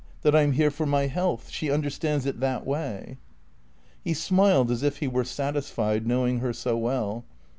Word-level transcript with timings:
That 0.23 0.35
I'm 0.35 0.53
here 0.53 0.71
for 0.71 0.87
my 0.87 1.05
health. 1.05 1.51
She 1.51 1.69
understands 1.69 2.25
it 2.25 2.39
that 2.39 2.65
way." 2.65 3.19
He 4.03 4.15
smiled 4.15 4.71
as 4.71 4.81
if 4.81 4.97
he 4.97 5.07
were 5.07 5.23
satisfied, 5.23 6.07
knowing 6.07 6.39
her 6.39 6.53
so 6.53 6.75
well. 6.75 7.23